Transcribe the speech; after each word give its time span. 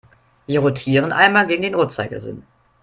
Wir 0.47 0.61
rotieren 0.61 1.11
einmal 1.11 1.45
gegen 1.45 1.61
den 1.61 1.75
Uhrzeigersinn. 1.75 2.41